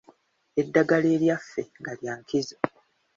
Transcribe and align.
Eddagala 0.61 1.07
eryaffe 1.15 1.61
nga 1.79 1.91
lya 1.99 2.13
nkizo. 2.19 2.57